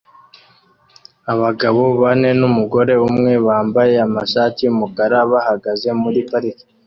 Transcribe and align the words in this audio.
Abagabo 1.33 1.81
bane 2.01 2.29
numugore 2.39 2.93
umwe 3.07 3.33
bambaye 3.47 3.95
amashati 4.07 4.59
yumukara 4.63 5.17
bahagaze 5.31 5.89
muri 6.01 6.19
parike 6.29 6.65